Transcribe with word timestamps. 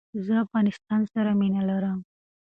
زه 0.25 0.33
افغانستان 0.45 1.01
سر 1.11 1.27
مینه 1.39 1.61
لرم 1.69 1.99